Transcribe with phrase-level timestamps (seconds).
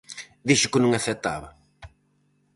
[0.47, 1.49] Dixo que non aceptaba.